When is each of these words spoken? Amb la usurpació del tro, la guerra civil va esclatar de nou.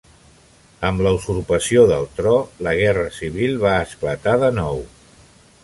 Amb 0.87 1.03
la 1.07 1.11
usurpació 1.17 1.83
del 1.91 2.09
tro, 2.21 2.33
la 2.69 2.75
guerra 2.79 3.05
civil 3.21 3.55
va 3.67 3.77
esclatar 3.85 4.35
de 4.45 4.51
nou. 4.57 4.83